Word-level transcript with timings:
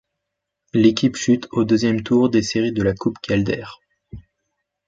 L'équipe 0.73 1.15
chute 1.15 1.47
au 1.51 1.63
deuxième 1.63 2.01
tour 2.01 2.31
des 2.31 2.41
séries 2.41 2.71
de 2.71 2.81
la 2.81 2.95
Coupe 2.95 3.19
Calder. 3.21 3.65